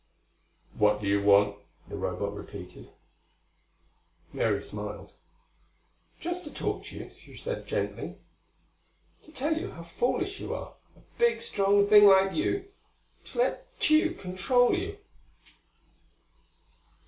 "What 0.79 0.99
do 0.99 1.05
you 1.05 1.21
want?" 1.21 1.57
the 1.87 1.95
Robot 1.95 2.33
repeated. 2.33 2.89
Mary 4.33 4.59
smiled. 4.59 5.11
"Just 6.19 6.43
to 6.43 6.51
talk 6.51 6.85
to 6.85 6.97
you," 6.97 7.11
she 7.11 7.37
said 7.37 7.67
gently. 7.67 8.17
"To 9.25 9.31
tell 9.31 9.55
you 9.55 9.69
how 9.73 9.83
foolish 9.83 10.39
you 10.39 10.55
are 10.55 10.73
a 10.97 11.01
big 11.19 11.39
strong 11.39 11.85
thing 11.85 12.05
like 12.07 12.33
you! 12.33 12.71
to 13.25 13.37
let 13.37 13.79
Tugh 13.79 14.17
control 14.17 14.73
you." 14.75 14.97